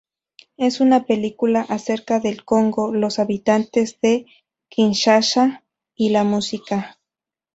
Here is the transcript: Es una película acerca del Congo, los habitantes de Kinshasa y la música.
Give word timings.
Es 0.57 0.79
una 0.79 1.05
película 1.05 1.61
acerca 1.61 2.19
del 2.19 2.43
Congo, 2.43 2.91
los 2.91 3.19
habitantes 3.19 3.99
de 4.01 4.25
Kinshasa 4.67 5.63
y 5.93 6.09
la 6.09 6.23
música. 6.23 6.97